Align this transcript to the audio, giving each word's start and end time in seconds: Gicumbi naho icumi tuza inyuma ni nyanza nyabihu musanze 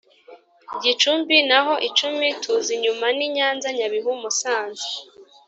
Gicumbi 0.83 1.37
naho 1.49 1.73
icumi 1.87 2.27
tuza 2.41 2.69
inyuma 2.77 3.05
ni 3.17 3.27
nyanza 3.35 3.67
nyabihu 3.77 4.11
musanze 4.21 4.87